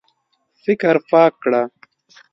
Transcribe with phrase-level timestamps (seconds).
[0.63, 1.61] فکر پاک کړه.